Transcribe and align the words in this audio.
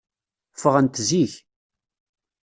Ffɣent 0.55 0.95
zik. 1.09 1.33